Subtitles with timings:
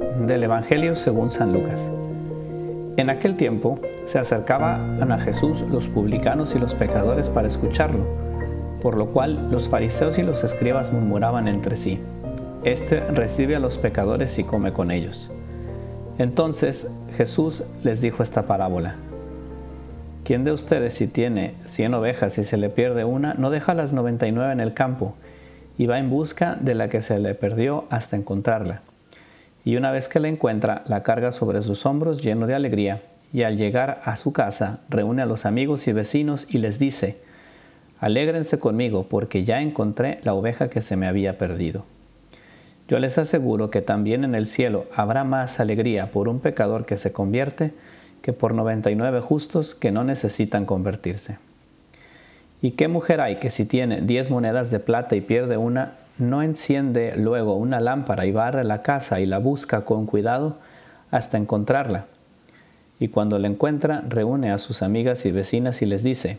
[0.00, 1.90] Del Evangelio según San Lucas.
[2.96, 8.06] En aquel tiempo se acercaban a Jesús los publicanos y los pecadores para escucharlo,
[8.82, 12.00] por lo cual los fariseos y los escribas murmuraban entre sí,
[12.64, 15.30] Este recibe a los pecadores y come con ellos.
[16.18, 18.96] Entonces Jesús les dijo esta parábola.
[20.24, 23.92] ¿Quién de ustedes si tiene cien ovejas y se le pierde una, no deja las
[23.92, 25.14] noventa y nueve en el campo
[25.78, 28.82] y va en busca de la que se le perdió hasta encontrarla?
[29.64, 33.42] Y una vez que la encuentra, la carga sobre sus hombros lleno de alegría, y
[33.42, 37.20] al llegar a su casa reúne a los amigos y vecinos y les dice,
[38.00, 41.84] Alégrense conmigo porque ya encontré la oveja que se me había perdido.
[42.88, 46.96] Yo les aseguro que también en el cielo habrá más alegría por un pecador que
[46.96, 47.72] se convierte
[48.22, 51.38] que por 99 justos que no necesitan convertirse.
[52.62, 56.42] ¿Y qué mujer hay que si tiene 10 monedas de plata y pierde una, no
[56.42, 60.58] enciende luego una lámpara y barre la casa y la busca con cuidado
[61.10, 62.06] hasta encontrarla?
[62.98, 66.38] Y cuando la encuentra, reúne a sus amigas y vecinas y les dice,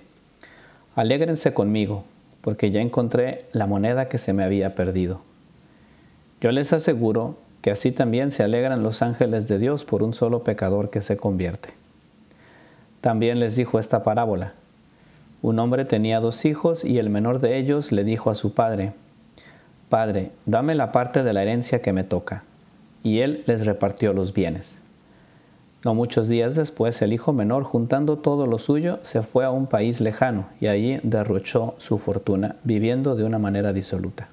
[0.96, 2.04] Alégrense conmigo,
[2.42, 5.22] porque ya encontré la moneda que se me había perdido.
[6.42, 10.44] Yo les aseguro que así también se alegran los ángeles de Dios por un solo
[10.44, 11.70] pecador que se convierte.
[13.00, 14.54] También les dijo esta parábola.
[15.42, 18.94] Un hombre tenía dos hijos y el menor de ellos le dijo a su padre,
[19.92, 22.46] Padre, dame la parte de la herencia que me toca.
[23.04, 24.80] Y él les repartió los bienes.
[25.84, 29.68] No muchos días después, el hijo menor, juntando todo lo suyo, se fue a un
[29.68, 34.30] país lejano y allí derrochó su fortuna, viviendo de una manera disoluta.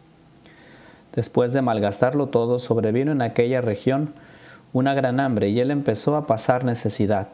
[1.13, 4.13] Después de malgastarlo todo, sobrevino en aquella región
[4.73, 7.31] una gran hambre y él empezó a pasar necesidad.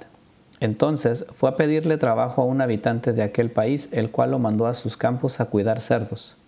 [0.60, 4.66] Entonces fue a pedirle trabajo a un habitante de aquel país, el cual lo mandó
[4.66, 6.38] a sus campos a cuidar cerdos.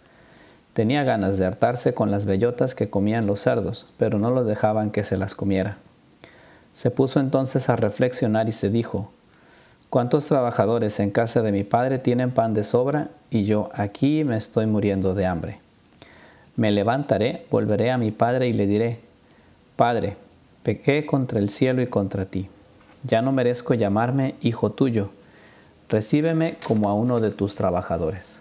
[0.77, 4.91] Tenía ganas de hartarse con las bellotas que comían los cerdos, pero no lo dejaban
[4.91, 5.79] que se las comiera.
[6.75, 9.11] Se puso entonces a reflexionar y se dijo,
[9.89, 14.37] ¿cuántos trabajadores en casa de mi padre tienen pan de sobra y yo aquí me
[14.37, 15.59] estoy muriendo de hambre?
[16.57, 19.01] Me levantaré, volveré a mi padre y le diré,
[19.77, 20.19] Padre,
[20.63, 22.51] pequé contra el cielo y contra ti.
[23.03, 25.09] Ya no merezco llamarme hijo tuyo.
[25.89, 28.41] Recíbeme como a uno de tus trabajadores.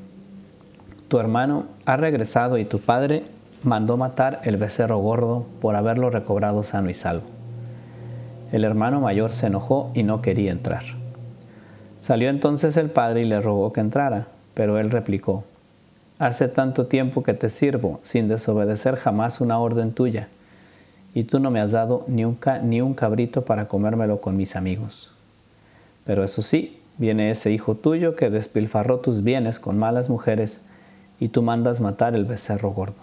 [1.11, 3.23] Tu hermano ha regresado y tu padre
[3.63, 7.25] mandó matar el becerro gordo por haberlo recobrado sano y salvo.
[8.53, 10.83] El hermano mayor se enojó y no quería entrar.
[11.97, 15.43] Salió entonces el padre y le rogó que entrara, pero él replicó,
[16.17, 20.29] Hace tanto tiempo que te sirvo sin desobedecer jamás una orden tuya,
[21.13, 24.55] y tú no me has dado ni un, ni un cabrito para comérmelo con mis
[24.55, 25.11] amigos.
[26.05, 30.61] Pero eso sí, viene ese hijo tuyo que despilfarró tus bienes con malas mujeres,
[31.21, 33.01] y tú mandas matar el becerro gordo.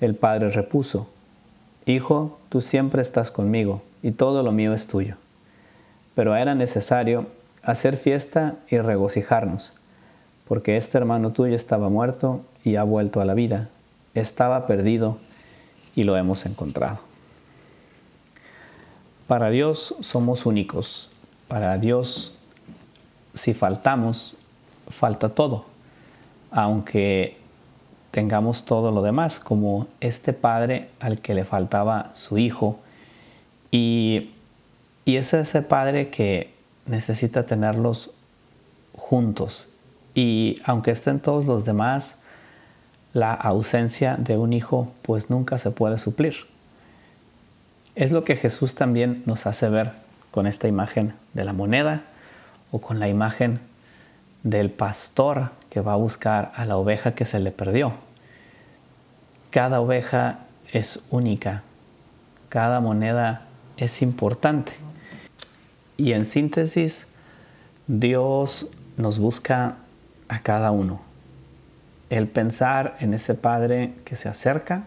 [0.00, 1.08] El padre repuso,
[1.86, 5.14] Hijo, tú siempre estás conmigo, y todo lo mío es tuyo.
[6.16, 7.26] Pero era necesario
[7.62, 9.72] hacer fiesta y regocijarnos
[10.46, 13.68] porque este hermano tuyo estaba muerto y ha vuelto a la vida,
[14.14, 15.18] estaba perdido
[15.96, 16.98] y lo hemos encontrado.
[19.26, 21.10] Para Dios somos únicos,
[21.48, 22.36] para Dios
[23.32, 24.36] si faltamos,
[24.88, 25.64] falta todo,
[26.54, 27.36] aunque
[28.12, 32.78] tengamos todo lo demás, como este padre al que le faltaba su hijo,
[33.72, 34.30] y,
[35.04, 36.54] y es ese padre que
[36.86, 38.12] necesita tenerlos
[38.96, 39.68] juntos.
[40.14, 42.20] Y aunque estén todos los demás,
[43.12, 46.34] la ausencia de un hijo pues nunca se puede suplir.
[47.96, 49.90] Es lo que Jesús también nos hace ver
[50.30, 52.04] con esta imagen de la moneda
[52.70, 53.58] o con la imagen
[54.44, 57.94] del pastor que va a buscar a la oveja que se le perdió.
[59.50, 60.38] Cada oveja
[60.72, 61.64] es única,
[62.48, 63.42] cada moneda
[63.76, 64.70] es importante.
[65.96, 67.08] Y en síntesis,
[67.88, 69.78] Dios nos busca
[70.28, 71.00] a cada uno.
[72.08, 74.84] El pensar en ese padre que se acerca,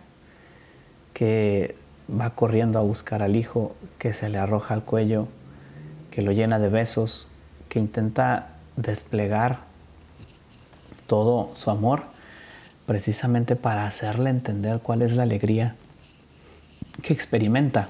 [1.12, 1.76] que
[2.10, 5.28] va corriendo a buscar al hijo, que se le arroja al cuello,
[6.12, 7.28] que lo llena de besos,
[7.68, 9.67] que intenta desplegar
[11.08, 12.04] todo su amor
[12.86, 15.76] precisamente para hacerle entender cuál es la alegría
[17.02, 17.90] que experimenta.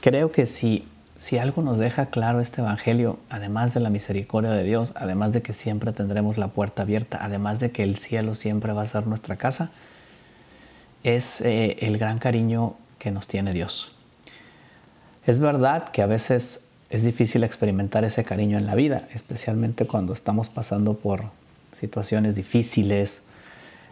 [0.00, 0.86] Creo que si,
[1.18, 5.42] si algo nos deja claro este Evangelio, además de la misericordia de Dios, además de
[5.42, 9.06] que siempre tendremos la puerta abierta, además de que el cielo siempre va a ser
[9.06, 9.70] nuestra casa,
[11.04, 13.92] es eh, el gran cariño que nos tiene Dios.
[15.26, 20.12] Es verdad que a veces es difícil experimentar ese cariño en la vida, especialmente cuando
[20.12, 21.24] estamos pasando por
[21.78, 23.20] situaciones difíciles,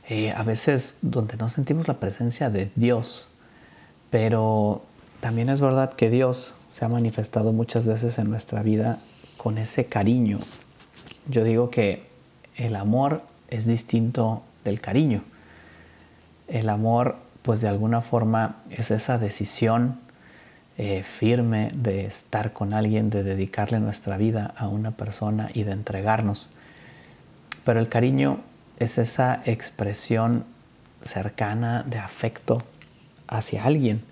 [0.09, 3.29] eh, a veces donde no sentimos la presencia de Dios,
[4.11, 4.83] pero
[5.21, 8.99] también es verdad que Dios se ha manifestado muchas veces en nuestra vida
[9.37, 10.39] con ese cariño.
[11.29, 12.07] Yo digo que
[12.57, 15.23] el amor es distinto del cariño.
[16.49, 19.99] El amor, pues de alguna forma, es esa decisión
[20.79, 25.73] eh, firme de estar con alguien, de dedicarle nuestra vida a una persona y de
[25.73, 26.51] entregarnos.
[27.67, 28.39] Pero el cariño
[28.79, 30.45] es esa expresión
[31.03, 32.63] cercana de afecto
[33.27, 34.05] hacia alguien.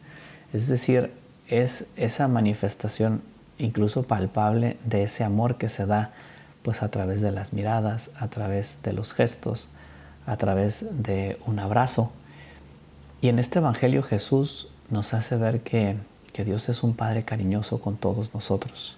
[0.53, 1.13] Es decir,
[1.47, 3.23] es esa manifestación
[3.57, 6.11] incluso palpable de ese amor que se da
[6.65, 9.69] pues a través de las miradas, a través de los gestos,
[10.27, 12.13] a través de un abrazo.
[13.21, 15.95] Y en este Evangelio Jesús nos hace ver que,
[16.33, 18.97] que Dios es un Padre cariñoso con todos nosotros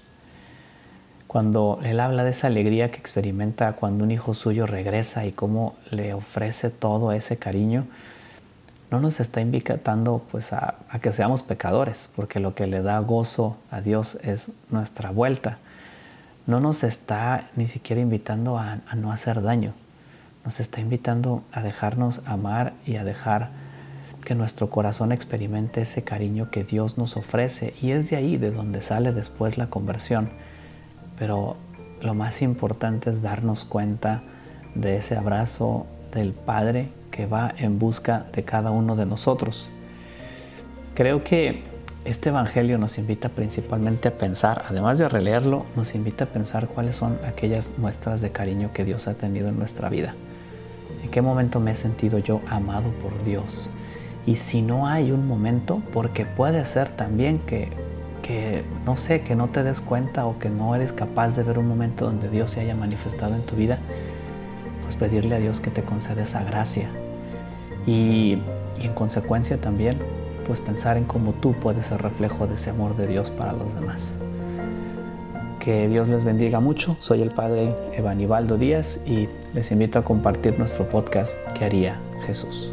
[1.26, 5.74] cuando él habla de esa alegría que experimenta cuando un hijo suyo regresa y cómo
[5.90, 7.86] le ofrece todo ese cariño,
[8.90, 13.56] no nos está invitando pues a, que seamos pecadores, porque lo que le da gozo
[13.70, 15.58] a Dios es nuestra vuelta.
[16.46, 19.72] No nos está ni siquiera invitando a, a no hacer daño,
[20.44, 23.50] nos está invitando a dejarnos amar y a dejar
[24.24, 27.74] que nuestro corazón experimente ese cariño que Dios nos ofrece.
[27.82, 30.30] Y es de ahí de donde sale después la conversión
[31.18, 31.56] pero
[32.02, 34.22] lo más importante es darnos cuenta
[34.74, 39.70] de ese abrazo del Padre que va en busca de cada uno de nosotros.
[40.94, 41.62] Creo que
[42.04, 46.94] este Evangelio nos invita principalmente a pensar, además de releerlo, nos invita a pensar cuáles
[46.96, 50.14] son aquellas muestras de cariño que Dios ha tenido en nuestra vida.
[51.02, 53.70] ¿En qué momento me he sentido yo amado por Dios?
[54.24, 57.70] Y si no hay un momento, porque puede ser también que
[58.26, 61.58] que no sé, que no te des cuenta o que no eres capaz de ver
[61.58, 63.78] un momento donde Dios se haya manifestado en tu vida,
[64.82, 66.88] pues pedirle a Dios que te conceda esa gracia.
[67.86, 68.38] Y,
[68.80, 69.96] en consecuencia también,
[70.46, 73.74] pues pensar en cómo tú puedes ser reflejo de ese amor de Dios para los
[73.74, 74.14] demás.
[75.60, 76.96] Que Dios les bendiga mucho.
[77.00, 82.72] Soy el Padre Evanibaldo Díaz y les invito a compartir nuestro podcast que haría Jesús?